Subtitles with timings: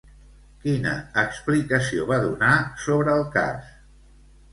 [0.61, 2.53] Quina explicació va donar
[2.87, 3.69] sobre el cas?